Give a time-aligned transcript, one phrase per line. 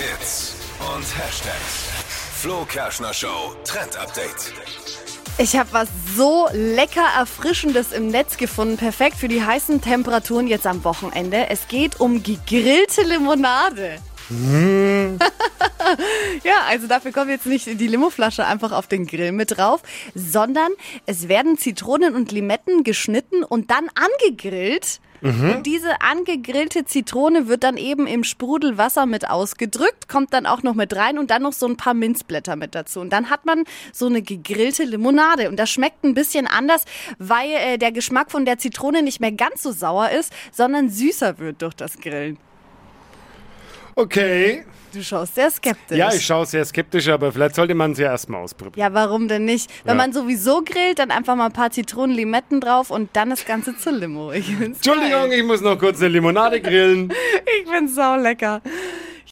[0.00, 1.90] Hits und Hashtags.
[2.40, 4.54] Flo Kerschner Show Trend Update.
[5.36, 8.78] Ich habe was so lecker Erfrischendes im Netz gefunden.
[8.78, 11.50] Perfekt für die heißen Temperaturen jetzt am Wochenende.
[11.50, 13.98] Es geht um gegrillte Limonade.
[16.44, 19.82] ja, also dafür kommt jetzt nicht die Limoflasche einfach auf den Grill mit drauf,
[20.14, 20.70] sondern
[21.04, 25.00] es werden Zitronen und Limetten geschnitten und dann angegrillt.
[25.56, 30.74] Und diese angegrillte Zitrone wird dann eben im Sprudelwasser mit ausgedrückt, kommt dann auch noch
[30.74, 33.00] mit rein und dann noch so ein paar Minzblätter mit dazu.
[33.00, 35.48] Und dann hat man so eine gegrillte Limonade.
[35.48, 36.84] Und das schmeckt ein bisschen anders,
[37.18, 41.38] weil äh, der Geschmack von der Zitrone nicht mehr ganz so sauer ist, sondern süßer
[41.38, 42.38] wird durch das Grillen.
[43.96, 44.64] Okay.
[44.92, 45.96] Du schaust sehr skeptisch.
[45.96, 48.74] Ja, ich schaue sehr skeptisch, aber vielleicht sollte man es ja erstmal ausprobieren.
[48.80, 49.70] Ja, warum denn nicht?
[49.84, 50.02] Wenn Ja.
[50.02, 53.76] man sowieso grillt, dann einfach mal ein paar Zitronen, Limetten drauf und dann das Ganze
[53.76, 54.32] zur Limo.
[54.32, 55.32] Ich Entschuldigung, geil.
[55.34, 57.12] ich muss noch kurz eine Limonade grillen.
[57.62, 58.60] Ich find's sau lecker.